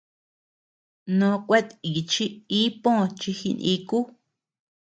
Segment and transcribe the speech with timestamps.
[1.17, 2.25] Nòò kueatʼichi
[2.59, 3.97] ii pö chi jiniku.